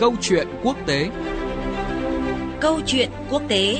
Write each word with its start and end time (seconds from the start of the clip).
Câu 0.00 0.14
chuyện 0.20 0.46
quốc 0.62 0.76
tế 0.86 1.10
Câu 2.60 2.80
chuyện 2.86 3.10
quốc 3.30 3.42
tế 3.48 3.78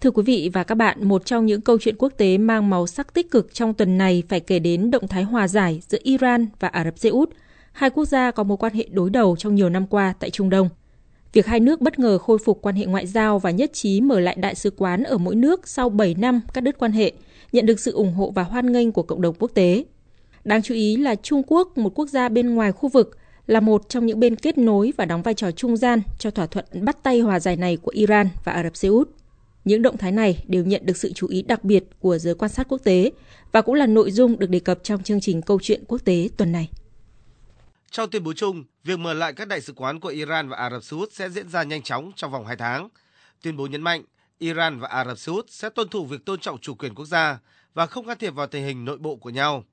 Thưa 0.00 0.10
quý 0.10 0.22
vị 0.22 0.50
và 0.52 0.64
các 0.64 0.74
bạn, 0.74 1.08
một 1.08 1.26
trong 1.26 1.46
những 1.46 1.60
câu 1.60 1.78
chuyện 1.80 1.96
quốc 1.98 2.12
tế 2.16 2.38
mang 2.38 2.70
màu 2.70 2.86
sắc 2.86 3.14
tích 3.14 3.30
cực 3.30 3.54
trong 3.54 3.74
tuần 3.74 3.98
này 3.98 4.22
phải 4.28 4.40
kể 4.40 4.58
đến 4.58 4.90
động 4.90 5.08
thái 5.08 5.22
hòa 5.22 5.48
giải 5.48 5.80
giữa 5.88 5.98
Iran 6.02 6.46
và 6.60 6.68
Ả 6.68 6.84
Rập 6.84 6.98
Xê 6.98 7.08
Út. 7.08 7.30
Hai 7.72 7.90
quốc 7.90 8.04
gia 8.04 8.30
có 8.30 8.42
mối 8.42 8.56
quan 8.56 8.74
hệ 8.74 8.86
đối 8.90 9.10
đầu 9.10 9.36
trong 9.38 9.54
nhiều 9.54 9.68
năm 9.68 9.86
qua 9.86 10.14
tại 10.20 10.30
Trung 10.30 10.50
Đông. 10.50 10.68
Việc 11.32 11.46
hai 11.46 11.60
nước 11.60 11.80
bất 11.80 11.98
ngờ 11.98 12.18
khôi 12.18 12.38
phục 12.38 12.62
quan 12.62 12.74
hệ 12.74 12.84
ngoại 12.84 13.06
giao 13.06 13.38
và 13.38 13.50
nhất 13.50 13.70
trí 13.72 14.00
mở 14.00 14.20
lại 14.20 14.36
đại 14.38 14.54
sứ 14.54 14.70
quán 14.70 15.02
ở 15.02 15.18
mỗi 15.18 15.34
nước 15.34 15.68
sau 15.68 15.88
7 15.88 16.14
năm 16.14 16.40
cắt 16.54 16.60
đứt 16.60 16.78
quan 16.78 16.92
hệ, 16.92 17.12
nhận 17.52 17.66
được 17.66 17.80
sự 17.80 17.92
ủng 17.92 18.14
hộ 18.14 18.30
và 18.30 18.42
hoan 18.42 18.72
nghênh 18.72 18.92
của 18.92 19.02
cộng 19.02 19.22
đồng 19.22 19.34
quốc 19.38 19.50
tế. 19.54 19.84
Đáng 20.44 20.62
chú 20.62 20.74
ý 20.74 20.96
là 20.96 21.14
Trung 21.14 21.42
Quốc, 21.46 21.78
một 21.78 21.92
quốc 21.94 22.08
gia 22.08 22.28
bên 22.28 22.54
ngoài 22.54 22.72
khu 22.72 22.88
vực, 22.88 23.18
là 23.46 23.60
một 23.60 23.88
trong 23.88 24.06
những 24.06 24.20
bên 24.20 24.36
kết 24.36 24.58
nối 24.58 24.92
và 24.96 25.04
đóng 25.04 25.22
vai 25.22 25.34
trò 25.34 25.50
trung 25.50 25.76
gian 25.76 26.02
cho 26.18 26.30
thỏa 26.30 26.46
thuận 26.46 26.66
bắt 26.72 27.02
tay 27.02 27.20
hòa 27.20 27.40
giải 27.40 27.56
này 27.56 27.76
của 27.76 27.90
Iran 27.94 28.28
và 28.44 28.52
Ả 28.52 28.62
Rập 28.62 28.76
Xê 28.76 28.88
Út. 28.88 29.08
Những 29.64 29.82
động 29.82 29.96
thái 29.96 30.12
này 30.12 30.44
đều 30.48 30.64
nhận 30.64 30.86
được 30.86 30.96
sự 30.96 31.12
chú 31.12 31.26
ý 31.28 31.42
đặc 31.42 31.64
biệt 31.64 31.84
của 32.00 32.18
giới 32.18 32.34
quan 32.34 32.50
sát 32.50 32.66
quốc 32.68 32.80
tế 32.84 33.10
và 33.52 33.62
cũng 33.62 33.74
là 33.74 33.86
nội 33.86 34.10
dung 34.10 34.38
được 34.38 34.50
đề 34.50 34.58
cập 34.58 34.78
trong 34.82 35.02
chương 35.02 35.20
trình 35.20 35.42
câu 35.42 35.58
chuyện 35.62 35.84
quốc 35.88 36.04
tế 36.04 36.28
tuần 36.36 36.52
này. 36.52 36.68
Trong 37.90 38.10
tuyên 38.10 38.24
bố 38.24 38.32
chung, 38.32 38.64
việc 38.84 38.98
mở 38.98 39.14
lại 39.14 39.32
các 39.32 39.48
đại 39.48 39.60
sứ 39.60 39.72
quán 39.72 40.00
của 40.00 40.08
Iran 40.08 40.48
và 40.48 40.56
Ả 40.56 40.70
Rập 40.70 40.84
Xê 40.84 40.96
Út 40.96 41.12
sẽ 41.12 41.28
diễn 41.28 41.48
ra 41.48 41.62
nhanh 41.62 41.82
chóng 41.82 42.12
trong 42.16 42.32
vòng 42.32 42.46
2 42.46 42.56
tháng. 42.56 42.88
Tuyên 43.42 43.56
bố 43.56 43.66
nhấn 43.66 43.82
mạnh, 43.82 44.02
Iran 44.38 44.78
và 44.78 44.88
Ả 44.88 45.04
Rập 45.04 45.18
Xê 45.18 45.32
Út 45.32 45.50
sẽ 45.50 45.70
tuân 45.70 45.88
thủ 45.88 46.04
việc 46.04 46.24
tôn 46.24 46.40
trọng 46.40 46.58
chủ 46.58 46.74
quyền 46.74 46.94
quốc 46.94 47.06
gia 47.06 47.38
và 47.74 47.86
không 47.86 48.06
can 48.06 48.18
thiệp 48.18 48.34
vào 48.34 48.46
tình 48.46 48.64
hình 48.64 48.84
nội 48.84 48.98
bộ 48.98 49.16
của 49.16 49.30
nhau. 49.30 49.64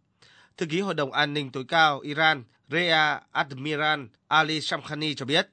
Thư 0.60 0.66
ký 0.66 0.82
Hội 0.82 0.94
đồng 0.94 1.12
An 1.12 1.34
ninh 1.34 1.52
tối 1.52 1.64
cao 1.68 2.00
Iran 2.00 2.44
Rea 2.72 3.20
Admiral 3.32 4.02
Ali 4.28 4.62
Shamkhani 4.62 5.14
cho 5.14 5.26
biết. 5.26 5.50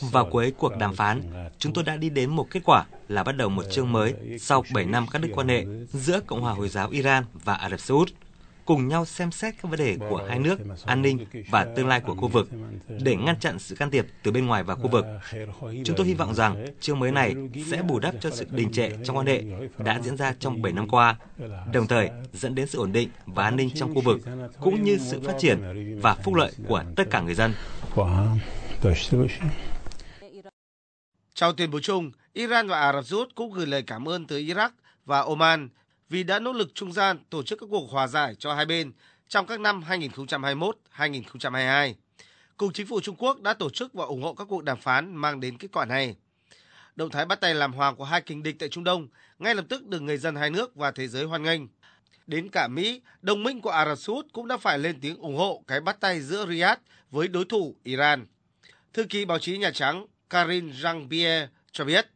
Vào 0.00 0.28
cuối 0.30 0.52
cuộc 0.58 0.76
đàm 0.78 0.94
phán, 0.94 1.22
chúng 1.58 1.72
tôi 1.72 1.84
đã 1.84 1.96
đi 1.96 2.10
đến 2.10 2.30
một 2.30 2.46
kết 2.50 2.60
quả 2.64 2.84
là 3.08 3.22
bắt 3.22 3.36
đầu 3.36 3.48
một 3.48 3.62
chương 3.70 3.92
mới 3.92 4.14
sau 4.40 4.64
7 4.74 4.84
năm 4.84 5.06
cắt 5.06 5.18
đứt 5.18 5.28
quan 5.34 5.48
hệ 5.48 5.64
giữa 5.92 6.20
Cộng 6.26 6.40
hòa 6.40 6.52
Hồi 6.52 6.68
giáo 6.68 6.88
Iran 6.90 7.24
và 7.32 7.54
Ả 7.54 7.70
Rập 7.70 7.80
Xê 7.80 7.94
Út, 7.94 8.10
cùng 8.64 8.88
nhau 8.88 9.04
xem 9.04 9.30
xét 9.30 9.54
các 9.62 9.70
vấn 9.70 9.78
đề 9.78 9.96
của 10.10 10.26
hai 10.28 10.38
nước, 10.38 10.58
an 10.84 11.02
ninh 11.02 11.26
và 11.50 11.64
tương 11.76 11.88
lai 11.88 12.00
của 12.00 12.14
khu 12.14 12.28
vực 12.28 12.48
để 12.88 13.16
ngăn 13.16 13.40
chặn 13.40 13.58
sự 13.58 13.74
can 13.74 13.90
thiệp 13.90 14.06
từ 14.22 14.30
bên 14.30 14.46
ngoài 14.46 14.62
vào 14.62 14.76
khu 14.76 14.88
vực. 14.88 15.04
Chúng 15.84 15.96
tôi 15.96 16.06
hy 16.06 16.14
vọng 16.14 16.34
rằng 16.34 16.66
chương 16.80 16.98
mới 16.98 17.12
này 17.12 17.34
sẽ 17.70 17.82
bù 17.82 17.98
đắp 17.98 18.14
cho 18.20 18.30
sự 18.30 18.46
đình 18.50 18.72
trệ 18.72 18.90
trong 19.04 19.16
quan 19.16 19.26
hệ 19.26 19.42
đã 19.78 20.00
diễn 20.02 20.16
ra 20.16 20.34
trong 20.38 20.62
7 20.62 20.72
năm 20.72 20.88
qua, 20.88 21.16
đồng 21.72 21.86
thời 21.86 22.10
dẫn 22.32 22.54
đến 22.54 22.68
sự 22.68 22.78
ổn 22.78 22.92
định 22.92 23.08
và 23.26 23.44
an 23.44 23.56
ninh 23.56 23.70
trong 23.74 23.94
khu 23.94 24.00
vực, 24.00 24.20
cũng 24.60 24.82
như 24.82 24.98
sự 24.98 25.20
phát 25.20 25.34
triển 25.38 25.60
và 26.02 26.14
phúc 26.14 26.34
lợi 26.34 26.52
của 26.68 26.84
tất 26.96 27.04
cả 27.10 27.20
người 27.20 27.34
dân. 27.34 27.54
Trong 31.34 31.56
tuyên 31.56 31.70
bố 31.70 31.80
chung, 31.80 32.10
Iran 32.32 32.68
và 32.68 32.80
Ả 32.80 32.92
Rập 32.92 33.04
Xê 33.04 33.16
Út 33.16 33.34
cũng 33.34 33.52
gửi 33.52 33.66
lời 33.66 33.82
cảm 33.82 34.08
ơn 34.08 34.26
tới 34.26 34.44
Iraq 34.44 34.70
và 35.04 35.20
Oman 35.20 35.68
vì 36.08 36.22
đã 36.22 36.38
nỗ 36.38 36.52
lực 36.52 36.74
trung 36.74 36.92
gian 36.92 37.18
tổ 37.30 37.42
chức 37.42 37.60
các 37.60 37.66
cuộc 37.70 37.90
hòa 37.90 38.06
giải 38.06 38.34
cho 38.34 38.54
hai 38.54 38.66
bên 38.66 38.92
trong 39.28 39.46
các 39.46 39.60
năm 39.60 39.84
2021-2022. 39.88 41.94
Cùng 42.56 42.72
chính 42.72 42.86
phủ 42.86 43.00
Trung 43.00 43.16
Quốc 43.18 43.40
đã 43.40 43.54
tổ 43.54 43.70
chức 43.70 43.94
và 43.94 44.04
ủng 44.04 44.22
hộ 44.22 44.34
các 44.34 44.44
cuộc 44.48 44.64
đàm 44.64 44.80
phán 44.80 45.16
mang 45.16 45.40
đến 45.40 45.58
kết 45.58 45.68
quả 45.72 45.84
này. 45.84 46.16
Động 46.96 47.10
thái 47.10 47.26
bắt 47.26 47.40
tay 47.40 47.54
làm 47.54 47.72
hòa 47.72 47.92
của 47.92 48.04
hai 48.04 48.20
kình 48.20 48.42
địch 48.42 48.56
tại 48.58 48.68
Trung 48.68 48.84
Đông 48.84 49.08
ngay 49.38 49.54
lập 49.54 49.64
tức 49.68 49.86
được 49.86 50.00
người 50.00 50.18
dân 50.18 50.36
hai 50.36 50.50
nước 50.50 50.76
và 50.76 50.90
thế 50.90 51.08
giới 51.08 51.24
hoan 51.24 51.42
nghênh. 51.42 51.60
Đến 52.26 52.48
cả 52.48 52.68
Mỹ, 52.68 53.02
đồng 53.22 53.42
minh 53.42 53.60
của 53.60 53.70
Ả 53.70 53.84
Rập 53.84 53.98
Xê 53.98 54.12
Út 54.12 54.26
cũng 54.32 54.48
đã 54.48 54.56
phải 54.56 54.78
lên 54.78 55.00
tiếng 55.00 55.16
ủng 55.16 55.36
hộ 55.36 55.64
cái 55.66 55.80
bắt 55.80 56.00
tay 56.00 56.20
giữa 56.20 56.46
Riyadh 56.46 56.80
với 57.10 57.28
đối 57.28 57.44
thủ 57.44 57.76
Iran. 57.84 58.26
Thư 58.92 59.04
ký 59.04 59.24
báo 59.24 59.38
chí 59.38 59.58
Nhà 59.58 59.70
Trắng 59.70 60.06
Karin 60.30 60.70
Jean-Pierre 60.70 61.46
cho 61.72 61.84
biết. 61.84 62.13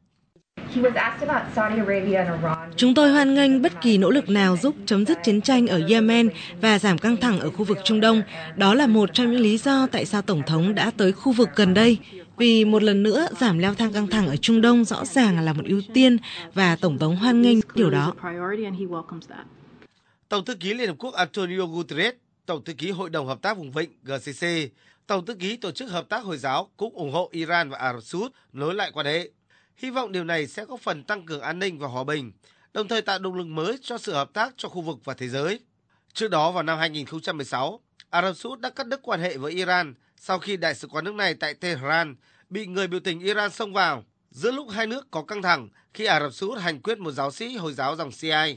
Chúng 2.76 2.94
tôi 2.94 3.10
hoan 3.10 3.34
nghênh 3.34 3.62
bất 3.62 3.72
kỳ 3.80 3.98
nỗ 3.98 4.10
lực 4.10 4.28
nào 4.28 4.56
giúp 4.56 4.74
chấm 4.86 5.06
dứt 5.06 5.18
chiến 5.24 5.40
tranh 5.40 5.66
ở 5.66 5.80
Yemen 5.88 6.28
và 6.60 6.78
giảm 6.78 6.98
căng 6.98 7.16
thẳng 7.16 7.40
ở 7.40 7.50
khu 7.50 7.64
vực 7.64 7.78
Trung 7.84 8.00
Đông. 8.00 8.22
Đó 8.56 8.74
là 8.74 8.86
một 8.86 9.10
trong 9.12 9.30
những 9.30 9.40
lý 9.40 9.58
do 9.58 9.86
tại 9.86 10.04
sao 10.04 10.22
Tổng 10.22 10.42
thống 10.46 10.74
đã 10.74 10.90
tới 10.96 11.12
khu 11.12 11.32
vực 11.32 11.48
gần 11.56 11.74
đây. 11.74 11.98
Vì 12.36 12.64
một 12.64 12.82
lần 12.82 13.02
nữa, 13.02 13.28
giảm 13.40 13.58
leo 13.58 13.74
thang 13.74 13.92
căng 13.92 14.06
thẳng 14.06 14.26
ở 14.28 14.36
Trung 14.36 14.60
Đông 14.60 14.84
rõ 14.84 15.04
ràng 15.04 15.40
là 15.40 15.52
một 15.52 15.64
ưu 15.64 15.80
tiên 15.94 16.16
và 16.54 16.76
Tổng 16.76 16.98
thống 16.98 17.16
hoan 17.16 17.42
nghênh 17.42 17.58
điều 17.74 17.90
đó. 17.90 18.14
Tổng 20.28 20.44
thư 20.44 20.54
ký 20.54 20.74
Liên 20.74 20.88
Hợp 20.88 20.96
Quốc 20.98 21.14
Antonio 21.14 21.66
Guterres, 21.66 22.14
Tổng 22.46 22.64
thư 22.64 22.72
ký 22.72 22.90
Hội 22.90 23.10
đồng 23.10 23.26
Hợp 23.26 23.42
tác 23.42 23.56
Vùng 23.56 23.70
Vịnh 23.70 23.90
GCC, 24.04 24.46
Tổng 25.06 25.26
thư 25.26 25.34
ký 25.34 25.56
Tổ 25.56 25.70
chức 25.70 25.90
Hợp 25.90 26.08
tác 26.08 26.24
Hồi 26.24 26.36
giáo 26.36 26.68
cũng 26.76 26.94
ủng 26.94 27.12
hộ 27.12 27.28
Iran 27.32 27.70
và 27.70 27.78
Ả 27.78 27.92
Rập 27.92 28.02
Xê 28.02 28.18
Út 28.18 28.32
nối 28.52 28.74
lại 28.74 28.90
quan 28.94 29.06
hệ. 29.06 29.28
Hy 29.78 29.90
vọng 29.90 30.12
điều 30.12 30.24
này 30.24 30.46
sẽ 30.46 30.64
góp 30.64 30.80
phần 30.80 31.04
tăng 31.04 31.26
cường 31.26 31.40
an 31.40 31.58
ninh 31.58 31.78
và 31.78 31.88
hòa 31.88 32.04
bình, 32.04 32.32
đồng 32.72 32.88
thời 32.88 33.02
tạo 33.02 33.18
động 33.18 33.34
lực 33.34 33.46
mới 33.46 33.78
cho 33.82 33.98
sự 33.98 34.12
hợp 34.12 34.30
tác 34.32 34.54
cho 34.56 34.68
khu 34.68 34.80
vực 34.80 34.98
và 35.04 35.14
thế 35.14 35.28
giới. 35.28 35.60
Trước 36.12 36.28
đó 36.28 36.52
vào 36.52 36.62
năm 36.62 36.78
2016, 36.78 37.80
Ả 38.10 38.22
Rập 38.22 38.36
Xê 38.36 38.48
Út 38.48 38.60
đã 38.60 38.70
cắt 38.70 38.86
đứt 38.86 39.00
quan 39.02 39.20
hệ 39.20 39.36
với 39.36 39.52
Iran 39.52 39.94
sau 40.16 40.38
khi 40.38 40.56
đại 40.56 40.74
sứ 40.74 40.88
quán 40.88 41.04
nước 41.04 41.14
này 41.14 41.34
tại 41.34 41.54
Tehran 41.54 42.16
bị 42.50 42.66
người 42.66 42.88
biểu 42.88 43.00
tình 43.00 43.20
Iran 43.20 43.50
xông 43.50 43.72
vào 43.72 44.04
giữa 44.30 44.50
lúc 44.50 44.66
hai 44.70 44.86
nước 44.86 45.10
có 45.10 45.22
căng 45.22 45.42
thẳng 45.42 45.68
khi 45.94 46.04
Ả 46.04 46.20
Rập 46.20 46.32
Xê 46.32 46.46
Út 46.46 46.58
hành 46.58 46.80
quyết 46.80 46.98
một 46.98 47.10
giáo 47.10 47.30
sĩ 47.30 47.56
Hồi 47.56 47.72
giáo 47.72 47.96
dòng 47.96 48.12
Shia. 48.12 48.56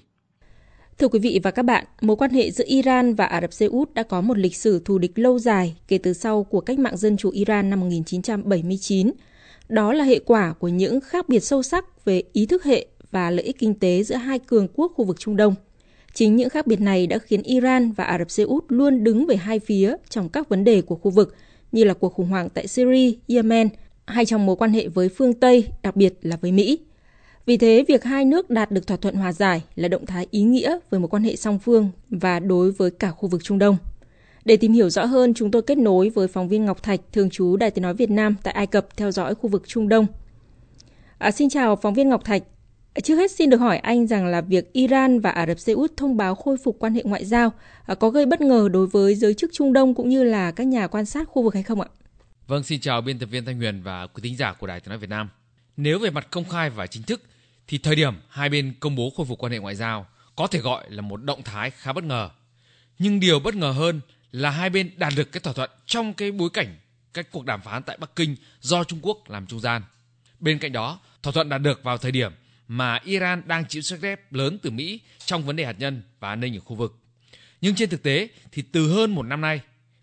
Thưa 0.97 1.07
quý 1.07 1.19
vị 1.19 1.39
và 1.43 1.51
các 1.51 1.63
bạn, 1.63 1.85
mối 2.01 2.15
quan 2.17 2.31
hệ 2.31 2.51
giữa 2.51 2.65
Iran 2.67 3.15
và 3.15 3.25
Ả 3.25 3.41
Rập 3.41 3.53
Xê 3.53 3.65
Út 3.65 3.93
đã 3.93 4.03
có 4.03 4.21
một 4.21 4.37
lịch 4.37 4.55
sử 4.55 4.81
thù 4.85 4.97
địch 4.97 5.19
lâu 5.19 5.39
dài 5.39 5.75
kể 5.87 5.97
từ 5.97 6.13
sau 6.13 6.43
cuộc 6.43 6.61
cách 6.61 6.79
mạng 6.79 6.97
dân 6.97 7.17
chủ 7.17 7.29
Iran 7.29 7.69
năm 7.69 7.79
1979. 7.79 9.11
Đó 9.71 9.93
là 9.93 10.03
hệ 10.03 10.19
quả 10.19 10.53
của 10.59 10.67
những 10.67 11.01
khác 11.01 11.29
biệt 11.29 11.39
sâu 11.39 11.63
sắc 11.63 12.05
về 12.05 12.23
ý 12.33 12.45
thức 12.45 12.63
hệ 12.63 12.85
và 13.11 13.31
lợi 13.31 13.45
ích 13.45 13.59
kinh 13.59 13.73
tế 13.73 14.03
giữa 14.03 14.15
hai 14.15 14.39
cường 14.39 14.67
quốc 14.73 14.91
khu 14.95 15.05
vực 15.05 15.19
Trung 15.19 15.37
Đông. 15.37 15.55
Chính 16.13 16.35
những 16.35 16.49
khác 16.49 16.67
biệt 16.67 16.81
này 16.81 17.07
đã 17.07 17.17
khiến 17.17 17.41
Iran 17.43 17.91
và 17.91 18.03
Ả 18.03 18.17
Rập 18.17 18.31
Xê 18.31 18.43
Út 18.43 18.65
luôn 18.67 19.03
đứng 19.03 19.25
về 19.25 19.35
hai 19.35 19.59
phía 19.59 19.95
trong 20.09 20.29
các 20.29 20.49
vấn 20.49 20.63
đề 20.63 20.81
của 20.81 20.95
khu 20.95 21.11
vực, 21.11 21.35
như 21.71 21.83
là 21.83 21.93
cuộc 21.93 22.13
khủng 22.13 22.27
hoảng 22.27 22.49
tại 22.49 22.67
Syria, 22.67 23.13
Yemen, 23.27 23.69
hay 24.05 24.25
trong 24.25 24.45
mối 24.45 24.55
quan 24.55 24.73
hệ 24.73 24.87
với 24.87 25.09
phương 25.09 25.33
Tây, 25.33 25.67
đặc 25.83 25.95
biệt 25.95 26.13
là 26.21 26.37
với 26.41 26.51
Mỹ. 26.51 26.79
Vì 27.45 27.57
thế, 27.57 27.85
việc 27.87 28.03
hai 28.03 28.25
nước 28.25 28.49
đạt 28.49 28.71
được 28.71 28.87
thỏa 28.87 28.97
thuận 28.97 29.15
hòa 29.15 29.33
giải 29.33 29.61
là 29.75 29.87
động 29.87 30.05
thái 30.05 30.27
ý 30.31 30.41
nghĩa 30.41 30.77
với 30.89 30.99
mối 30.99 31.09
quan 31.09 31.23
hệ 31.23 31.35
song 31.35 31.59
phương 31.59 31.89
và 32.09 32.39
đối 32.39 32.71
với 32.71 32.91
cả 32.91 33.11
khu 33.11 33.29
vực 33.29 33.43
Trung 33.43 33.59
Đông. 33.59 33.77
Để 34.45 34.57
tìm 34.57 34.73
hiểu 34.73 34.89
rõ 34.89 35.05
hơn, 35.05 35.33
chúng 35.33 35.51
tôi 35.51 35.61
kết 35.61 35.77
nối 35.77 36.09
với 36.09 36.27
phóng 36.27 36.49
viên 36.49 36.65
Ngọc 36.65 36.83
Thạch, 36.83 36.99
thường 37.11 37.29
trú 37.29 37.57
Đài 37.57 37.71
Tiếng 37.71 37.83
Nói 37.83 37.93
Việt 37.93 38.09
Nam 38.09 38.35
tại 38.43 38.53
Ai 38.53 38.67
Cập 38.67 38.97
theo 38.97 39.11
dõi 39.11 39.35
khu 39.35 39.49
vực 39.49 39.63
Trung 39.67 39.89
Đông. 39.89 40.05
À, 41.17 41.31
xin 41.31 41.49
chào 41.49 41.75
phóng 41.75 41.93
viên 41.93 42.09
Ngọc 42.09 42.23
Thạch. 42.25 42.43
Trước 43.03 43.15
hết 43.15 43.31
xin 43.31 43.49
được 43.49 43.57
hỏi 43.57 43.77
anh 43.77 44.07
rằng 44.07 44.27
là 44.27 44.41
việc 44.41 44.73
Iran 44.73 45.19
và 45.19 45.29
Ả 45.29 45.45
Rập 45.47 45.59
Xê 45.59 45.73
Út 45.73 45.91
thông 45.97 46.17
báo 46.17 46.35
khôi 46.35 46.57
phục 46.57 46.75
quan 46.79 46.93
hệ 46.93 47.03
ngoại 47.03 47.25
giao 47.25 47.51
à, 47.85 47.95
có 47.95 48.09
gây 48.09 48.25
bất 48.25 48.41
ngờ 48.41 48.69
đối 48.71 48.87
với 48.87 49.15
giới 49.15 49.33
chức 49.33 49.51
Trung 49.53 49.73
Đông 49.73 49.95
cũng 49.95 50.09
như 50.09 50.23
là 50.23 50.51
các 50.51 50.67
nhà 50.67 50.87
quan 50.87 51.05
sát 51.05 51.27
khu 51.27 51.43
vực 51.43 51.53
hay 51.53 51.63
không 51.63 51.81
ạ? 51.81 51.87
Vâng, 52.47 52.63
xin 52.63 52.79
chào 52.79 53.01
biên 53.01 53.19
tập 53.19 53.25
viên 53.25 53.45
Thanh 53.45 53.57
Huyền 53.57 53.81
và 53.83 54.07
quý 54.07 54.21
thính 54.23 54.37
giả 54.37 54.53
của 54.53 54.67
Đài 54.67 54.79
Tiếng 54.79 54.89
Nói 54.89 54.97
Việt 54.97 55.09
Nam. 55.09 55.29
Nếu 55.77 55.99
về 55.99 56.09
mặt 56.09 56.27
công 56.31 56.45
khai 56.49 56.69
và 56.69 56.87
chính 56.87 57.03
thức 57.03 57.21
thì 57.67 57.77
thời 57.77 57.95
điểm 57.95 58.13
hai 58.29 58.49
bên 58.49 58.73
công 58.79 58.95
bố 58.95 59.09
khôi 59.17 59.25
phục 59.25 59.39
quan 59.39 59.51
hệ 59.51 59.59
ngoại 59.59 59.75
giao 59.75 60.05
có 60.35 60.47
thể 60.47 60.59
gọi 60.59 60.85
là 60.89 61.01
một 61.01 61.23
động 61.23 61.41
thái 61.43 61.71
khá 61.71 61.93
bất 61.93 62.03
ngờ. 62.03 62.29
Nhưng 62.99 63.19
điều 63.19 63.39
bất 63.39 63.55
ngờ 63.55 63.71
hơn 63.71 64.01
là 64.31 64.49
hai 64.49 64.69
bên 64.69 64.91
đạt 64.97 65.13
được 65.15 65.31
cái 65.31 65.41
thỏa 65.41 65.53
thuận 65.53 65.69
trong 65.85 66.13
cái 66.13 66.31
bối 66.31 66.49
cảnh 66.53 66.77
các 67.13 67.31
cuộc 67.31 67.45
đàm 67.45 67.61
phán 67.61 67.83
tại 67.83 67.97
Bắc 67.97 68.15
Kinh 68.15 68.35
do 68.61 68.83
Trung 68.83 68.99
Quốc 69.01 69.29
làm 69.29 69.47
trung 69.47 69.59
gian. 69.59 69.81
Bên 70.39 70.59
cạnh 70.59 70.71
đó, 70.71 70.99
thỏa 71.23 71.33
thuận 71.33 71.49
đạt 71.49 71.61
được 71.61 71.83
vào 71.83 71.97
thời 71.97 72.11
điểm 72.11 72.31
mà 72.67 72.99
Iran 73.03 73.41
đang 73.45 73.65
chịu 73.65 73.81
sức 73.81 74.01
ép 74.01 74.33
lớn 74.33 74.59
từ 74.61 74.71
Mỹ 74.71 74.99
trong 75.25 75.43
vấn 75.43 75.55
đề 75.55 75.65
hạt 75.65 75.79
nhân 75.79 76.03
và 76.19 76.29
an 76.29 76.39
ninh 76.39 76.57
ở 76.57 76.59
khu 76.59 76.75
vực. 76.75 76.97
Nhưng 77.61 77.75
trên 77.75 77.89
thực 77.89 78.03
tế 78.03 78.27
thì 78.51 78.61
từ 78.61 78.91
hơn 78.91 79.15
một 79.15 79.23
năm 79.23 79.41
nay, 79.41 79.61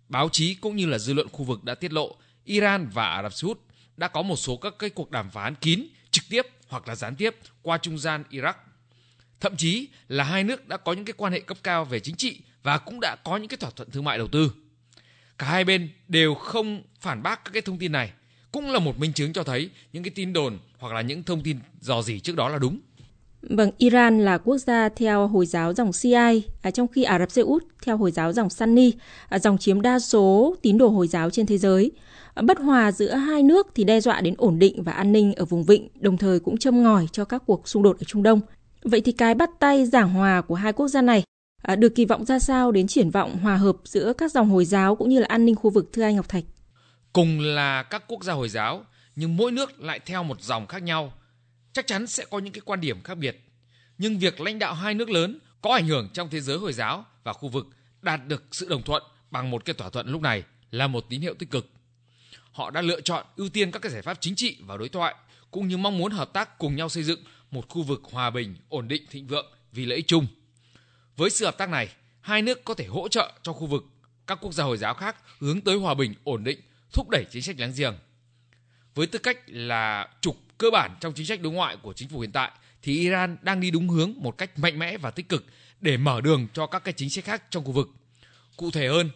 báo 0.09 0.29
chí 0.33 0.55
cũng 0.55 0.77
như 0.77 0.87
là 0.87 0.99
dư 0.99 1.13
luận 1.13 1.29
khu 1.33 1.45
vực 1.45 1.65
đã 1.65 1.75
tiết 1.75 1.93
lộ 1.93 2.17
Iran 2.45 2.89
và 2.89 3.09
Ả 3.09 3.23
Rập 3.23 3.33
Xê 3.33 3.47
Út 3.47 3.61
đã 3.97 4.09
có 4.09 4.23
một 4.23 4.37
số 4.37 4.57
các 4.57 4.75
cái 4.79 4.91
cuộc 4.91 5.11
đàm 5.11 5.31
phán 5.31 5.55
kín 5.55 5.87
trực 6.11 6.25
tiếp 6.31 6.47
hoặc 6.69 6.89
là 6.89 6.95
gián 6.95 7.17
tiếp 7.17 7.37
qua 7.63 7.79
trung 7.79 7.99
gian 7.99 8.25
Iraq. 8.31 8.55
Thậm 9.41 9.57
chí 9.57 9.89
là 10.09 10.25
hai 10.25 10.45
nước 10.45 10.69
đã 10.69 10.77
có 10.77 10.93
những 10.93 11.05
cái 11.05 11.15
quan 11.17 11.33
hệ 11.33 11.41
cấp 11.41 11.59
cao 11.63 11.85
về 11.85 12.01
chính 12.01 12.17
trị 12.17 12.41
và 12.63 12.79
cũng 12.79 13.01
đã 13.01 13.17
có 13.25 13.37
những 13.37 13.49
cái 13.49 13.57
thỏa 13.57 13.71
thuận 13.71 13.91
thương 13.91 14.05
mại 14.05 14.19
đầu 14.19 14.29
tư. 14.29 14.53
Cả 15.39 15.47
hai 15.47 15.65
bên 15.65 15.89
đều 16.09 16.35
không 16.35 16.83
phản 17.01 17.23
bác 17.23 17.45
các 17.45 17.51
cái 17.53 17.63
thông 17.63 17.79
tin 17.79 17.93
này, 17.93 18.13
cũng 18.53 18.71
là 18.71 18.79
một 18.79 18.99
minh 18.99 19.13
chứng 19.13 19.33
cho 19.33 19.43
thấy 19.43 19.71
những 19.93 20.03
cái 20.03 20.11
tin 20.15 20.33
đồn 20.33 20.59
hoặc 20.79 20.95
là 20.95 21.01
những 21.01 21.23
thông 21.23 21.43
tin 21.43 21.59
dò 21.81 22.03
dỉ 22.03 22.21
trước 22.21 22.37
đó 22.37 22.49
là 22.49 22.59
đúng. 22.59 22.79
Vâng, 23.43 23.71
Iran 23.79 24.25
là 24.25 24.39
quốc 24.39 24.59
gia 24.59 24.89
theo 24.89 25.27
Hồi 25.27 25.47
giáo 25.47 25.75
dòng 25.75 25.93
Shiite 25.93 26.41
à, 26.63 26.71
trong 26.71 26.89
khi 26.89 27.03
Ả 27.03 27.19
Rập 27.19 27.31
Xê 27.31 27.43
Út 27.43 27.65
theo 27.83 27.97
Hồi 27.97 28.11
giáo 28.11 28.33
dòng 28.33 28.51
Sunni, 28.51 28.93
à, 29.29 29.39
dòng 29.39 29.59
chiếm 29.59 29.83
đa 29.83 29.99
số 29.99 30.57
tín 30.63 30.79
đồ 30.79 30.89
Hồi 30.89 31.09
giáo 31.09 31.31
trên 31.31 31.47
thế 31.47 31.59
giới. 31.59 31.91
À, 32.35 32.43
bất 32.43 32.59
hòa 32.59 32.93
giữa 32.93 33.15
hai 33.15 33.43
nước 33.43 33.67
thì 33.75 33.85
đe 33.85 34.01
dọa 34.01 34.21
đến 34.21 34.35
ổn 34.39 34.59
định 34.59 34.83
và 34.83 34.93
an 34.93 35.13
ninh 35.13 35.35
ở 35.35 35.45
vùng 35.45 35.65
vịnh, 35.65 35.89
đồng 35.95 36.17
thời 36.17 36.41
cũng 36.41 36.59
châm 36.59 36.83
ngòi 36.83 37.07
cho 37.13 37.25
các 37.25 37.43
cuộc 37.47 37.69
xung 37.69 37.83
đột 37.83 37.97
ở 38.01 38.05
Trung 38.05 38.23
Đông. 38.23 38.41
Vậy 38.83 39.01
thì 39.01 39.13
cái 39.13 39.35
bắt 39.35 39.51
tay 39.59 39.87
giảng 39.87 40.11
hòa 40.11 40.41
của 40.41 40.55
hai 40.55 40.73
quốc 40.73 40.89
gia 40.89 41.03
này 41.03 41.23
à, 41.63 41.77
được 41.77 41.95
kỳ 41.95 42.05
vọng 42.05 42.25
ra 42.25 42.39
sao 42.39 42.73
đến 42.73 42.87
triển 42.87 43.11
vọng 43.11 43.39
hòa 43.39 43.57
hợp 43.57 43.77
giữa 43.85 44.13
các 44.19 44.33
dòng 44.33 44.51
Hồi 44.51 44.65
giáo 44.65 44.97
cũng 44.97 45.09
như 45.09 45.21
là 45.21 45.27
an 45.27 45.45
ninh 45.45 45.55
khu 45.55 45.71
vực 45.71 45.91
thưa 45.93 46.03
anh 46.03 46.17
Ngọc 46.17 46.29
Thạch? 46.29 46.45
Cùng 47.13 47.41
là 47.41 47.83
các 47.83 48.05
quốc 48.09 48.25
gia 48.25 48.33
Hồi 48.33 48.49
giáo 48.49 48.85
nhưng 49.17 49.37
mỗi 49.37 49.53
nước 49.53 49.81
lại 49.81 50.01
theo 50.07 50.23
một 50.23 50.43
dòng 50.43 50.67
khác 50.67 50.83
nhau, 50.83 51.13
chắc 51.73 51.87
chắn 51.87 52.07
sẽ 52.07 52.25
có 52.31 52.39
những 52.39 52.53
cái 52.53 52.63
quan 52.65 52.81
điểm 52.81 53.03
khác 53.03 53.15
biệt. 53.15 53.41
Nhưng 53.99 54.19
việc 54.19 54.41
lãnh 54.41 54.59
đạo 54.59 54.75
hai 54.75 54.95
nước 54.95 55.11
lớn 55.11 55.39
có 55.61 55.75
ảnh 55.75 55.87
hưởng 55.87 56.09
trong 56.13 56.29
thế 56.31 56.41
giới 56.41 56.59
Hồi 56.59 56.73
giáo 56.73 57.05
và 57.25 57.33
khu 57.33 57.49
vực 57.49 57.67
đạt 58.03 58.27
được 58.27 58.45
sự 58.53 58.69
đồng 58.69 58.83
thuận 58.83 59.03
bằng 59.31 59.51
một 59.51 59.65
cái 59.65 59.75
thỏa 59.75 59.91
thuận 59.91 60.09
lúc 60.09 60.23
này 60.23 60.43
là 60.71 60.87
một 60.87 61.05
tín 61.09 61.21
hiệu 61.21 61.35
tích 61.35 61.51
cực. 61.51 61.67
Họ 62.53 62.71
đã 62.71 62.83
lựa 62.83 63.01
chọn 63.01 63.27
ưu 63.37 63.49
tiên 63.49 63.71
các 63.71 63.83
cái 63.83 63.93
giải 63.93 64.03
pháp 64.03 64.19
chính 64.21 64.35
trị 64.37 64.57
và 64.67 64.77
đối 64.77 64.89
thoại 64.89 65.15
cũng 65.51 65.69
như 65.69 65.77
mong 65.77 65.99
muốn 65.99 66.13
hợp 66.13 66.33
tác 66.33 66.59
cùng 66.59 66.77
nhau 66.77 66.89
xây 66.89 67.03
dựng 67.03 67.21
một 67.51 67.69
khu 67.69 67.83
vực 67.83 68.03
hòa 68.13 68.31
bình, 68.31 68.57
ổn 68.69 68.89
định, 68.89 69.03
thịnh 69.11 69.27
vượng 69.27 69.47
vì 69.73 69.85
lợi 69.85 69.97
ích 69.97 70.07
chung. 70.07 70.27
Với 71.19 71.31
sự 71.31 71.45
hợp 71.45 71.59
tác 71.59 71.69
này, 71.69 71.89
hai 72.21 72.43
nước 72.43 72.65
có 72.65 72.75
thể 72.75 72.87
hỗ 72.87 73.09
trợ 73.09 73.33
cho 73.43 73.53
khu 73.53 73.67
vực 73.67 73.85
các 74.27 74.39
quốc 74.41 74.53
gia 74.53 74.65
Hồi 74.65 74.79
giáo 74.79 74.95
khác 74.95 75.17
hướng 75.39 75.61
tới 75.61 75.77
hòa 75.77 75.95
bình, 75.95 76.15
ổn 76.25 76.45
định, 76.45 76.61
thúc 76.93 77.09
đẩy 77.09 77.25
chính 77.31 77.43
sách 77.43 77.57
láng 77.59 77.73
giềng. 77.77 77.95
Với 78.95 79.07
tư 79.07 79.19
cách 79.19 79.39
là 79.47 80.09
trục 80.21 80.37
cơ 80.59 80.71
bản 80.71 80.97
trong 81.01 81.13
chính 81.15 81.27
sách 81.27 81.43
đối 81.43 81.53
ngoại 81.53 81.77
của 81.83 81.93
chính 81.93 82.09
phủ 82.09 82.21
hiện 82.21 82.33
tại 82.33 82.51
thì 82.83 82.99
Iran 82.99 83.37
đang 83.43 83.61
đi 83.61 83.71
đúng 83.71 83.89
hướng 83.89 84.13
một 84.17 84.39
cách 84.39 84.59
mạnh 84.59 84.79
mẽ 84.79 84.97
và 84.97 85.11
tích 85.11 85.29
cực 85.29 85.45
để 85.81 85.97
mở 85.97 86.21
đường 86.21 86.47
cho 86.53 86.67
các 86.67 86.85
cái 86.85 86.95
chính 86.97 87.11
sách 87.11 87.25
khác 87.25 87.43
trong 87.51 87.65
khu 87.65 87.73
vực. 87.73 87.89
Cụ 88.57 88.71
thể 88.71 88.89
hơn, 88.89 89.11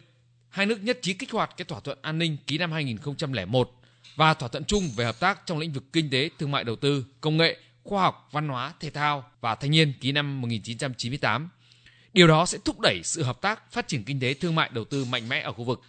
hai 0.48 0.66
nước 0.66 0.82
nhất 0.82 0.98
trí 1.02 1.14
kích 1.14 1.30
hoạt 1.30 1.56
cái 1.56 1.64
thỏa 1.64 1.80
thuận 1.80 1.98
an 2.02 2.18
ninh 2.18 2.36
ký 2.46 2.58
năm 2.58 2.72
2001 2.72 3.72
và 4.16 4.34
thỏa 4.34 4.48
thuận 4.48 4.64
chung 4.64 4.90
về 4.96 5.04
hợp 5.04 5.20
tác 5.20 5.46
trong 5.46 5.58
lĩnh 5.58 5.72
vực 5.72 5.84
kinh 5.92 6.10
tế, 6.10 6.30
thương 6.38 6.50
mại 6.50 6.64
đầu 6.64 6.76
tư, 6.76 7.04
công 7.20 7.36
nghệ, 7.36 7.60
khoa 7.84 8.02
học, 8.02 8.28
văn 8.32 8.48
hóa, 8.48 8.72
thể 8.80 8.90
thao 8.90 9.30
và 9.40 9.54
thanh 9.54 9.70
niên 9.70 9.92
ký 10.00 10.12
năm 10.12 10.40
1998. 10.40 11.48
Điều 12.12 12.26
đó 12.26 12.46
sẽ 12.46 12.58
thúc 12.64 12.80
đẩy 12.80 13.00
sự 13.04 13.22
hợp 13.22 13.40
tác, 13.40 13.72
phát 13.72 13.88
triển 13.88 14.04
kinh 14.04 14.20
tế, 14.20 14.34
thương 14.34 14.54
mại, 14.54 14.70
đầu 14.72 14.84
tư 14.84 15.04
mạnh 15.04 15.28
mẽ 15.28 15.40
ở 15.40 15.52
khu 15.52 15.64
vực. 15.64 15.80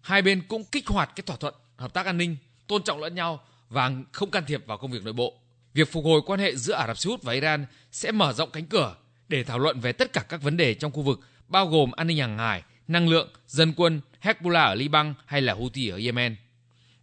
Hai 0.00 0.22
bên 0.22 0.42
cũng 0.48 0.64
kích 0.64 0.88
hoạt 0.88 1.10
cái 1.16 1.24
thỏa 1.26 1.36
thuận 1.36 1.54
hợp 1.76 1.94
tác 1.94 2.06
an 2.06 2.18
ninh, 2.18 2.36
tôn 2.66 2.82
trọng 2.82 3.00
lẫn 3.00 3.14
nhau 3.14 3.40
và 3.68 3.92
không 4.12 4.30
can 4.30 4.44
thiệp 4.46 4.66
vào 4.66 4.78
công 4.78 4.90
việc 4.90 5.04
nội 5.04 5.12
bộ. 5.12 5.40
Việc 5.74 5.92
phục 5.92 6.04
hồi 6.04 6.20
quan 6.26 6.40
hệ 6.40 6.56
giữa 6.56 6.74
Ả 6.74 6.86
Rập 6.86 6.98
Xê 6.98 7.10
Út 7.10 7.22
và 7.22 7.32
Iran 7.32 7.66
sẽ 7.92 8.12
mở 8.12 8.32
rộng 8.32 8.50
cánh 8.50 8.66
cửa 8.66 8.96
để 9.28 9.44
thảo 9.44 9.58
luận 9.58 9.80
về 9.80 9.92
tất 9.92 10.12
cả 10.12 10.20
các 10.28 10.42
vấn 10.42 10.56
đề 10.56 10.74
trong 10.74 10.92
khu 10.92 11.02
vực, 11.02 11.20
bao 11.48 11.66
gồm 11.66 11.90
an 11.92 12.06
ninh 12.06 12.18
hàng 12.18 12.38
hải, 12.38 12.62
năng 12.88 13.08
lượng, 13.08 13.28
dân 13.46 13.72
quân, 13.76 14.00
Hezbollah 14.22 14.68
ở 14.68 14.74
Liban 14.74 15.14
hay 15.26 15.40
là 15.40 15.54
Houthi 15.54 15.88
ở 15.88 15.98
Yemen. 16.04 16.36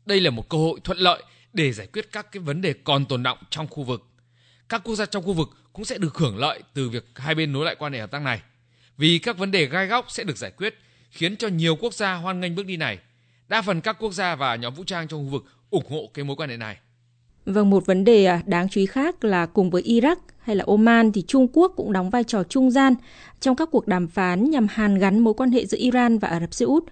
Đây 0.06 0.22
là 0.22 0.30
một 0.30 0.50
cơ 0.50 0.58
hội 0.58 0.80
thuận 0.84 0.98
lợi 0.98 1.24
để 1.54 1.72
giải 1.72 1.88
quyết 1.88 2.12
các 2.12 2.32
cái 2.32 2.40
vấn 2.40 2.62
đề 2.62 2.74
còn 2.84 3.06
tồn 3.06 3.24
động 3.24 3.38
trong 3.50 3.68
khu 3.68 3.84
vực. 3.84 4.06
Các 4.70 4.82
quốc 4.84 4.96
gia 4.96 5.06
trong 5.06 5.24
khu 5.24 5.34
vực 5.34 5.50
cũng 5.74 5.86
sẽ 5.86 5.98
được 5.98 6.18
hưởng 6.18 6.38
lợi 6.38 6.64
từ 6.74 6.90
việc 6.90 7.06
hai 7.16 7.36
bên 7.36 7.54
nối 7.54 7.66
lại 7.66 7.76
quan 7.80 7.94
hệ 7.94 8.00
hợp 8.00 8.12
tác 8.12 8.22
này. 8.22 8.42
Vì 8.98 9.20
các 9.20 9.38
vấn 9.38 9.52
đề 9.52 9.66
gai 9.66 9.88
góc 9.88 10.06
sẽ 10.10 10.24
được 10.24 10.38
giải 10.38 10.52
quyết, 10.52 10.76
khiến 11.12 11.38
cho 11.38 11.48
nhiều 11.48 11.76
quốc 11.76 11.94
gia 11.94 12.14
hoan 12.14 12.42
nghênh 12.42 12.56
bước 12.56 12.66
đi 12.66 12.78
này. 12.78 13.00
Đa 13.48 13.62
phần 13.62 13.82
các 13.82 13.98
quốc 14.00 14.14
gia 14.14 14.36
và 14.36 14.56
nhóm 14.56 14.74
vũ 14.74 14.84
trang 14.84 15.08
trong 15.08 15.26
khu 15.26 15.32
vực 15.32 15.46
ủng 15.70 15.86
hộ 15.90 16.10
cái 16.14 16.26
mối 16.26 16.36
quan 16.36 16.50
hệ 16.50 16.58
này. 16.58 16.78
Vâng, 17.46 17.70
một 17.70 17.86
vấn 17.86 18.04
đề 18.04 18.26
à, 18.26 18.42
đáng 18.46 18.70
chú 18.70 18.80
ý 18.80 18.86
khác 18.86 19.24
là 19.24 19.46
cùng 19.46 19.70
với 19.70 19.82
Iraq 19.82 20.16
hay 20.40 20.56
là 20.56 20.64
Oman 20.68 21.12
thì 21.12 21.24
Trung 21.28 21.48
Quốc 21.54 21.74
cũng 21.76 21.94
đóng 21.94 22.10
vai 22.10 22.24
trò 22.24 22.44
trung 22.44 22.72
gian 22.72 22.96
trong 23.40 23.56
các 23.56 23.70
cuộc 23.72 23.88
đàm 23.88 24.08
phán 24.08 24.50
nhằm 24.50 24.68
hàn 24.70 25.00
gắn 25.00 25.20
mối 25.20 25.34
quan 25.34 25.52
hệ 25.52 25.66
giữa 25.66 25.78
Iran 25.78 26.18
và 26.20 26.28
Ả 26.28 26.40
Rập 26.40 26.54
Xê 26.54 26.66
Út. 26.66 26.84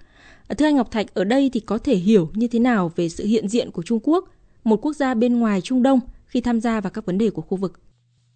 Thưa 0.58 0.66
anh 0.66 0.76
Ngọc 0.76 0.92
Thạch, 0.92 1.14
ở 1.14 1.24
đây 1.24 1.50
thì 1.54 1.60
có 1.60 1.78
thể 1.78 1.96
hiểu 1.96 2.32
như 2.34 2.48
thế 2.48 2.60
nào 2.60 2.92
về 2.96 3.10
sự 3.10 3.26
hiện 3.26 3.48
diện 3.48 3.72
của 3.72 3.84
Trung 3.84 4.00
Quốc, 4.04 4.30
một 4.64 4.78
quốc 4.82 4.94
gia 4.94 5.14
bên 5.14 5.40
ngoài 5.40 5.62
Trung 5.62 5.84
Đông 5.84 6.00
khi 6.26 6.42
tham 6.42 6.62
gia 6.62 6.82
vào 6.82 6.92
các 6.92 7.06
vấn 7.06 7.18
đề 7.18 7.30
của 7.30 7.42
khu 7.42 7.58
vực? 7.58 7.80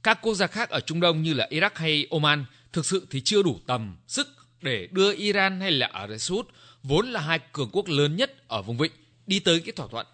Các 0.04 0.20
quốc 0.22 0.34
gia 0.34 0.48
khác 0.48 0.70
ở 0.70 0.80
Trung 0.80 1.00
Đông 1.00 1.24
như 1.24 1.34
là 1.34 1.48
Iraq 1.52 1.70
hay 1.74 2.08
Oman 2.10 2.46
thực 2.74 2.86
sự 2.86 3.08
thì 3.10 3.22
chưa 3.22 3.44
đủ 3.44 3.60
tầm, 3.68 3.96
sức 4.08 4.28
để 4.62 4.88
đưa 4.92 5.14
Iran 5.14 5.62
hay 5.62 5.72
là 5.72 5.88
Ả 5.88 6.08
Rập 6.08 6.22
Xê 6.22 6.36
Út 6.36 6.48
vốn 6.84 7.12
là 7.12 7.22
hai 7.22 7.40
cường 7.54 7.70
quốc 7.72 7.88
lớn 7.88 8.16
nhất 8.16 8.48
ở 8.48 8.62
vùng 8.62 8.78
vịnh 8.78 8.92
đi 9.28 9.40
tới 9.40 9.60
cái 9.60 9.74
thỏa 9.76 9.88
thuận. 9.88 10.08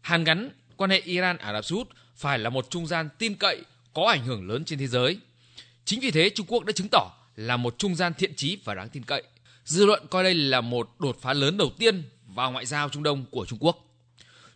Hàn 0.00 0.24
gắn 0.24 0.50
quan 0.76 0.90
hệ 0.90 1.00
Iran 1.00 1.36
Ả 1.36 1.52
Rập 1.52 1.64
Xê 1.64 1.76
Út 1.76 1.88
phải 2.16 2.38
là 2.38 2.50
một 2.50 2.70
trung 2.70 2.86
gian 2.86 3.08
tin 3.18 3.34
cậy 3.34 3.62
có 3.94 4.04
ảnh 4.04 4.24
hưởng 4.24 4.48
lớn 4.48 4.64
trên 4.64 4.78
thế 4.78 4.86
giới. 4.86 5.18
Chính 5.84 6.00
vì 6.00 6.10
thế 6.10 6.30
Trung 6.34 6.46
Quốc 6.46 6.64
đã 6.64 6.72
chứng 6.72 6.88
tỏ 6.90 7.10
là 7.36 7.56
một 7.56 7.78
trung 7.78 7.94
gian 7.94 8.14
thiện 8.14 8.34
trí 8.34 8.58
và 8.64 8.74
đáng 8.74 8.88
tin 8.88 9.02
cậy. 9.02 9.22
Dư 9.64 9.86
luận 9.86 10.06
coi 10.10 10.24
đây 10.24 10.34
là 10.34 10.60
một 10.60 10.90
đột 10.98 11.18
phá 11.20 11.32
lớn 11.32 11.56
đầu 11.56 11.70
tiên 11.78 12.02
vào 12.26 12.52
ngoại 12.52 12.66
giao 12.66 12.88
Trung 12.88 13.02
Đông 13.02 13.24
của 13.30 13.46
Trung 13.46 13.58
Quốc. 13.58 13.86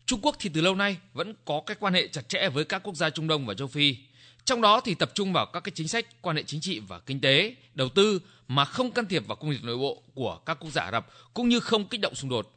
Trung 0.06 0.20
Quốc 0.22 0.36
thì 0.38 0.50
từ 0.54 0.60
lâu 0.60 0.74
nay 0.74 0.96
vẫn 1.12 1.34
có 1.44 1.62
cái 1.66 1.76
quan 1.80 1.94
hệ 1.94 2.08
chặt 2.08 2.28
chẽ 2.28 2.48
với 2.48 2.64
các 2.64 2.82
quốc 2.82 2.96
gia 2.96 3.10
Trung 3.10 3.28
Đông 3.28 3.46
và 3.46 3.54
châu 3.54 3.68
Phi. 3.68 3.96
Trong 4.44 4.60
đó 4.60 4.80
thì 4.80 4.94
tập 4.94 5.10
trung 5.14 5.32
vào 5.32 5.46
các 5.46 5.60
cái 5.60 5.72
chính 5.74 5.88
sách 5.88 6.06
quan 6.20 6.36
hệ 6.36 6.42
chính 6.42 6.60
trị 6.60 6.78
và 6.78 6.98
kinh 6.98 7.20
tế, 7.20 7.54
đầu 7.74 7.88
tư 7.88 8.20
mà 8.48 8.64
không 8.64 8.90
can 8.90 9.06
thiệp 9.06 9.26
vào 9.26 9.36
công 9.36 9.50
việc 9.50 9.64
nội 9.64 9.76
bộ 9.76 10.02
của 10.14 10.38
các 10.46 10.54
quốc 10.60 10.70
gia 10.70 10.82
Ả 10.82 10.92
Rập 10.92 11.06
cũng 11.34 11.48
như 11.48 11.60
không 11.60 11.88
kích 11.88 12.00
động 12.00 12.14
xung 12.14 12.30
đột. 12.30 12.50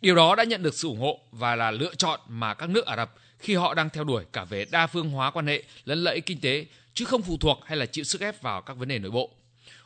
Điều 0.00 0.14
đó 0.14 0.34
đã 0.34 0.44
nhận 0.44 0.62
được 0.62 0.74
sự 0.74 0.88
ủng 0.88 1.00
hộ 1.00 1.20
và 1.32 1.56
là 1.56 1.70
lựa 1.70 1.94
chọn 1.94 2.20
mà 2.28 2.54
các 2.54 2.70
nước 2.70 2.86
Ả 2.86 2.96
Rập 2.96 3.14
khi 3.38 3.54
họ 3.54 3.74
đang 3.74 3.90
theo 3.90 4.04
đuổi 4.04 4.24
cả 4.32 4.44
về 4.44 4.66
đa 4.70 4.86
phương 4.86 5.10
hóa 5.10 5.30
quan 5.30 5.46
hệ 5.46 5.62
lẫn 5.84 6.04
lợi 6.04 6.14
ích 6.14 6.26
kinh 6.26 6.40
tế 6.40 6.66
chứ 6.94 7.04
không 7.04 7.22
phụ 7.22 7.36
thuộc 7.36 7.60
hay 7.64 7.76
là 7.76 7.86
chịu 7.86 8.04
sức 8.04 8.20
ép 8.20 8.42
vào 8.42 8.62
các 8.62 8.76
vấn 8.76 8.88
đề 8.88 8.98
nội 8.98 9.10
bộ. 9.10 9.30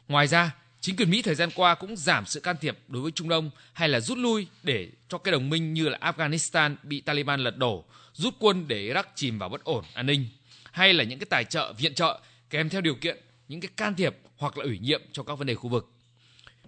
Ngoài 0.09 0.27
ra, 0.27 0.55
chính 0.81 0.97
quyền 0.97 1.11
Mỹ 1.11 1.23
thời 1.23 1.35
gian 1.35 1.51
qua 1.55 1.75
cũng 1.75 1.97
giảm 1.97 2.27
sự 2.27 2.41
can 2.41 2.57
thiệp 2.61 2.79
đối 2.89 3.03
với 3.03 3.13
Trung 3.13 3.29
Đông 3.29 3.51
hay 3.73 3.89
là 3.89 4.01
rút 4.01 4.19
lui 4.19 4.47
để 4.63 4.89
cho 5.09 5.19
cái 5.19 5.33
đồng 5.33 5.51
minh 5.51 5.75
như 5.75 5.89
là 5.89 5.99
Afghanistan 5.99 6.77
bị 6.83 7.01
Taliban 7.01 7.41
lật 7.41 7.57
đổ, 7.57 7.85
rút 8.13 8.35
quân 8.39 8.69
để 8.69 8.93
Iraq 8.93 9.05
chìm 9.15 9.39
vào 9.39 9.49
bất 9.49 9.65
ổn 9.65 9.85
an 9.95 10.07
ninh, 10.07 10.27
hay 10.73 10.95
là 10.95 11.05
những 11.05 11.19
cái 11.19 11.27
tài 11.31 11.45
trợ 11.45 11.73
viện 11.73 11.95
trợ 11.95 12.21
kèm 12.51 12.69
theo 12.69 12.81
điều 12.81 12.95
kiện 12.95 13.19
những 13.49 13.61
cái 13.61 13.71
can 13.77 13.95
thiệp 13.95 14.17
hoặc 14.37 14.59
là 14.59 14.65
ủy 14.65 14.79
nhiệm 14.79 15.03
cho 15.13 15.23
các 15.23 15.35
vấn 15.35 15.47
đề 15.47 15.55
khu 15.55 15.69
vực. 15.69 15.93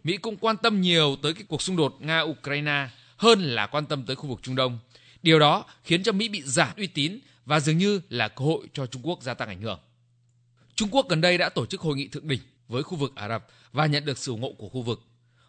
Mỹ 0.05 0.17
cũng 0.17 0.37
quan 0.37 0.57
tâm 0.57 0.81
nhiều 0.81 1.17
tới 1.23 1.35
cái 1.35 1.45
cuộc 1.49 1.63
xung 1.63 1.77
đột 1.77 1.97
Nga-Ukraine 2.01 2.87
hơn 3.17 3.41
là 3.43 3.67
quan 3.67 3.87
tâm 3.87 4.07
tới 4.07 4.17
khu 4.17 4.29
vực 4.29 4.39
Trung 4.43 4.57
Đông. 4.57 4.79
Điều 5.23 5.39
đó 5.39 5.65
khiến 5.85 6.03
cho 6.03 6.13
Mỹ 6.13 6.29
bị 6.29 6.43
giảm 6.43 6.69
uy 6.77 6.87
tín 6.87 7.19
và 7.45 7.61
dường 7.61 7.79
như 7.79 8.01
là 8.09 8.29
cơ 8.29 8.45
hội 8.45 8.67
cho 8.73 8.87
Trung 8.87 9.03
Quốc 9.05 9.23
gia 9.23 9.35
tăng 9.35 9.49
ảnh 9.49 9.61
hưởng. 9.61 9.79
Trung 10.75 10.89
Quốc 10.93 11.09
gần 11.09 11.21
đây 11.21 11.39
đã 11.39 11.49
tổ 11.49 11.67
chức 11.67 11.81
hội 11.81 11.97
nghị 11.97 12.09
thượng 12.09 12.29
đỉnh 12.29 12.41
với 12.69 12.83
khu 12.83 12.97
vực 12.97 13.13
Ả 13.15 13.29
Rập 13.29 13.47
và 13.73 13.87
nhận 13.87 14.05
được 14.05 14.19
sự 14.19 14.33
ủng 14.33 14.43
hộ 14.43 14.53
của 14.59 14.69
khu 14.69 14.83
vực. 14.83 15.03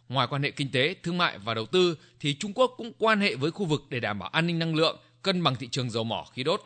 Ngoài 0.10 0.28
quan 0.30 0.44
hệ 0.44 0.52
kinh 0.52 0.72
tế, 0.72 0.96
thương 1.04 1.18
mại 1.18 1.38
và 1.38 1.54
đầu 1.54 1.66
tư 1.66 1.98
thì 2.20 2.34
Trung 2.34 2.54
Quốc 2.54 2.74
cũng 2.78 2.92
quan 2.98 3.22
hệ 3.22 3.36
với 3.36 3.52
khu 3.52 3.66
vực 3.66 3.84
để 3.90 4.00
đảm 4.00 4.20
bảo 4.20 4.30
an 4.30 4.48
ninh 4.48 4.60
năng 4.60 4.76
lượng, 4.76 5.00
cân 5.22 5.44
bằng 5.44 5.56
thị 5.56 5.68
trường 5.72 5.90
dầu 5.90 6.04
mỏ 6.04 6.26
khí 6.34 6.44
đốt. 6.44 6.62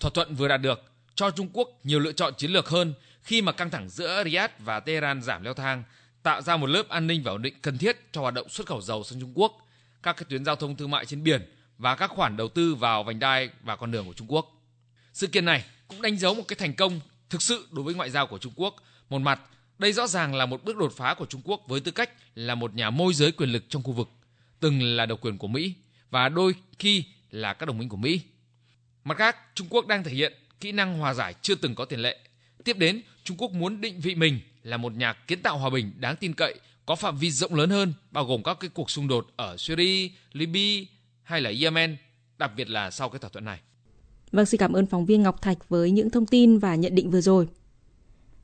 Thỏa 0.00 0.10
thuận 0.14 0.34
vừa 0.34 0.48
đạt 0.48 0.60
được 0.60 0.84
cho 1.16 1.30
Trung 1.30 1.48
Quốc 1.52 1.68
nhiều 1.84 1.98
lựa 1.98 2.12
chọn 2.12 2.34
chiến 2.34 2.50
lược 2.50 2.68
hơn 2.68 2.94
khi 3.22 3.42
mà 3.42 3.52
căng 3.52 3.70
thẳng 3.70 3.88
giữa 3.88 4.24
Riyadh 4.24 4.52
và 4.58 4.80
Tehran 4.80 5.22
giảm 5.22 5.44
leo 5.44 5.54
thang, 5.54 5.82
tạo 6.22 6.42
ra 6.42 6.56
một 6.56 6.66
lớp 6.66 6.88
an 6.88 7.06
ninh 7.06 7.22
và 7.22 7.32
ổn 7.32 7.42
định 7.42 7.54
cần 7.62 7.78
thiết 7.78 7.96
cho 8.12 8.20
hoạt 8.20 8.34
động 8.34 8.48
xuất 8.48 8.66
khẩu 8.66 8.80
dầu 8.80 9.04
sang 9.04 9.20
Trung 9.20 9.32
Quốc, 9.34 9.52
các 10.02 10.16
cái 10.16 10.26
tuyến 10.28 10.44
giao 10.44 10.56
thông 10.56 10.76
thương 10.76 10.90
mại 10.90 11.06
trên 11.06 11.22
biển 11.22 11.42
và 11.78 11.94
các 11.94 12.10
khoản 12.10 12.36
đầu 12.36 12.48
tư 12.48 12.74
vào 12.74 13.04
vành 13.04 13.18
đai 13.18 13.50
và 13.62 13.76
con 13.76 13.90
đường 13.90 14.06
của 14.06 14.12
Trung 14.12 14.26
Quốc. 14.30 14.62
Sự 15.12 15.26
kiện 15.26 15.44
này 15.44 15.64
cũng 15.88 16.02
đánh 16.02 16.18
dấu 16.18 16.34
một 16.34 16.42
cái 16.48 16.56
thành 16.56 16.74
công 16.74 17.00
thực 17.30 17.42
sự 17.42 17.68
đối 17.70 17.84
với 17.84 17.94
ngoại 17.94 18.10
giao 18.10 18.26
của 18.26 18.38
Trung 18.38 18.52
Quốc. 18.56 18.74
Một 19.10 19.18
mặt, 19.18 19.40
đây 19.78 19.92
rõ 19.92 20.06
ràng 20.06 20.34
là 20.34 20.46
một 20.46 20.64
bước 20.64 20.76
đột 20.76 20.92
phá 20.96 21.14
của 21.14 21.26
Trung 21.26 21.40
Quốc 21.44 21.60
với 21.68 21.80
tư 21.80 21.90
cách 21.90 22.10
là 22.34 22.54
một 22.54 22.74
nhà 22.74 22.90
môi 22.90 23.14
giới 23.14 23.32
quyền 23.32 23.50
lực 23.50 23.64
trong 23.68 23.82
khu 23.82 23.92
vực, 23.92 24.08
từng 24.60 24.82
là 24.82 25.06
độc 25.06 25.20
quyền 25.20 25.38
của 25.38 25.48
Mỹ 25.48 25.74
và 26.10 26.28
đôi 26.28 26.54
khi 26.78 27.04
là 27.30 27.54
các 27.54 27.66
đồng 27.66 27.78
minh 27.78 27.88
của 27.88 27.96
Mỹ. 27.96 28.20
Mặt 29.04 29.18
khác, 29.18 29.36
Trung 29.54 29.66
Quốc 29.70 29.86
đang 29.86 30.04
thể 30.04 30.12
hiện 30.12 30.32
kỹ 30.60 30.72
năng 30.72 30.98
hòa 30.98 31.14
giải 31.14 31.34
chưa 31.42 31.54
từng 31.54 31.74
có 31.74 31.84
tiền 31.84 32.00
lệ. 32.00 32.18
Tiếp 32.64 32.78
đến, 32.78 33.02
Trung 33.24 33.36
Quốc 33.36 33.52
muốn 33.52 33.80
định 33.80 34.00
vị 34.00 34.14
mình 34.14 34.40
là 34.62 34.76
một 34.76 34.96
nhà 34.96 35.12
kiến 35.12 35.42
tạo 35.42 35.58
hòa 35.58 35.70
bình 35.70 35.92
đáng 35.96 36.16
tin 36.16 36.34
cậy, 36.34 36.54
có 36.86 36.94
phạm 36.94 37.18
vi 37.18 37.30
rộng 37.30 37.54
lớn 37.54 37.70
hơn, 37.70 37.92
bao 38.10 38.24
gồm 38.24 38.42
các 38.42 38.56
cái 38.60 38.70
cuộc 38.74 38.90
xung 38.90 39.08
đột 39.08 39.26
ở 39.36 39.56
Syria, 39.56 40.08
Libya 40.32 40.86
hay 41.22 41.40
là 41.40 41.52
Yemen, 41.60 41.96
đặc 42.38 42.50
biệt 42.56 42.70
là 42.70 42.90
sau 42.90 43.08
cái 43.08 43.18
thỏa 43.18 43.30
thuận 43.30 43.44
này. 43.44 43.60
Vâng, 44.32 44.46
xin 44.46 44.58
cảm 44.58 44.72
ơn 44.72 44.86
phóng 44.86 45.06
viên 45.06 45.22
Ngọc 45.22 45.42
Thạch 45.42 45.68
với 45.68 45.90
những 45.90 46.10
thông 46.10 46.26
tin 46.26 46.58
và 46.58 46.74
nhận 46.74 46.94
định 46.94 47.10
vừa 47.10 47.20
rồi. 47.20 47.48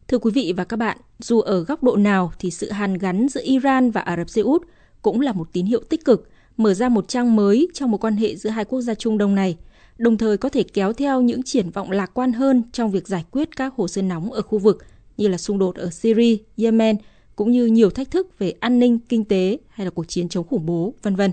Thưa 0.09 0.19
quý 0.19 0.31
vị 0.31 0.53
và 0.57 0.65
các 0.65 0.77
bạn, 0.77 0.99
dù 1.19 1.41
ở 1.41 1.65
góc 1.65 1.83
độ 1.83 1.97
nào 1.97 2.33
thì 2.39 2.51
sự 2.51 2.71
hàn 2.71 2.99
gắn 2.99 3.29
giữa 3.29 3.43
Iran 3.45 3.91
và 3.91 4.01
Ả 4.01 4.17
Rập 4.17 4.31
Xê 4.31 4.43
Út 4.43 4.63
cũng 5.03 5.21
là 5.21 5.33
một 5.33 5.49
tín 5.53 5.67
hiệu 5.67 5.81
tích 5.91 6.05
cực, 6.05 6.31
mở 6.57 6.75
ra 6.75 6.89
một 6.89 7.09
trang 7.09 7.37
mới 7.37 7.69
trong 7.75 7.91
mối 7.91 7.99
quan 7.99 8.17
hệ 8.17 8.37
giữa 8.37 8.51
hai 8.51 8.65
quốc 8.65 8.81
gia 8.81 8.95
Trung 8.95 9.19
Đông 9.19 9.35
này, 9.35 9.57
đồng 10.03 10.19
thời 10.19 10.37
có 10.37 10.49
thể 10.49 10.63
kéo 10.63 10.93
theo 10.93 11.21
những 11.21 11.43
triển 11.43 11.71
vọng 11.71 11.91
lạc 11.91 12.11
quan 12.15 12.33
hơn 12.33 12.63
trong 12.73 12.91
việc 12.91 13.09
giải 13.09 13.25
quyết 13.31 13.57
các 13.57 13.75
hồ 13.77 13.89
sơ 13.89 14.03
nóng 14.03 14.33
ở 14.33 14.43
khu 14.43 14.59
vực 14.59 14.85
như 15.17 15.29
là 15.29 15.39
xung 15.39 15.59
đột 15.59 15.77
ở 15.77 15.91
Syria, 15.91 16.37
Yemen 16.57 16.97
cũng 17.37 17.51
như 17.51 17.67
nhiều 17.67 17.91
thách 17.91 18.11
thức 18.11 18.39
về 18.39 18.51
an 18.61 18.79
ninh, 18.79 18.99
kinh 19.09 19.25
tế 19.25 19.59
hay 19.69 19.85
là 19.85 19.91
cuộc 19.91 20.09
chiến 20.09 20.29
chống 20.29 20.47
khủng 20.47 20.67
bố, 20.67 20.95
vân 21.03 21.17
vân. 21.17 21.31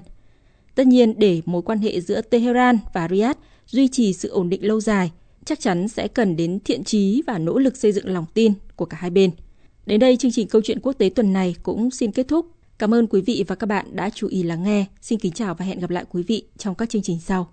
Tất 0.76 0.88
nhiên, 0.88 1.14
để 1.18 1.42
mối 1.46 1.62
quan 1.62 1.80
hệ 1.80 2.02
giữa 2.02 2.22
Tehran 2.22 2.78
và 2.94 3.08
Riyadh 3.08 3.40
duy 3.68 3.88
trì 3.88 4.14
sự 4.14 4.30
ổn 4.30 4.50
định 4.50 4.66
lâu 4.66 4.82
dài, 4.82 5.12
chắc 5.46 5.60
chắn 5.60 5.88
sẽ 5.88 6.08
cần 6.08 6.36
đến 6.36 6.60
thiện 6.60 6.84
trí 6.84 7.22
và 7.28 7.38
nỗ 7.38 7.58
lực 7.58 7.78
xây 7.78 7.92
dựng 7.92 8.10
lòng 8.10 8.26
tin 8.34 8.54
của 8.76 8.86
cả 8.86 8.98
hai 9.00 9.10
bên. 9.10 9.32
Đến 9.86 10.00
đây, 10.00 10.18
chương 10.18 10.32
trình 10.32 10.48
Câu 10.48 10.62
chuyện 10.62 10.80
quốc 10.80 10.94
tế 10.94 11.10
tuần 11.10 11.34
này 11.34 11.56
cũng 11.64 11.92
xin 11.92 12.12
kết 12.12 12.28
thúc. 12.28 12.46
Cảm 12.80 12.94
ơn 12.94 13.08
quý 13.08 13.22
vị 13.22 13.44
và 13.48 13.56
các 13.56 13.68
bạn 13.68 13.86
đã 13.92 14.10
chú 14.10 14.28
ý 14.28 14.44
lắng 14.44 14.64
nghe. 14.64 14.86
Xin 15.02 15.20
kính 15.20 15.34
chào 15.34 15.56
và 15.56 15.66
hẹn 15.66 15.80
gặp 15.80 15.90
lại 15.90 16.06
quý 16.12 16.24
vị 16.24 16.44
trong 16.58 16.76
các 16.76 16.90
chương 16.90 17.02
trình 17.02 17.20
sau. 17.20 17.50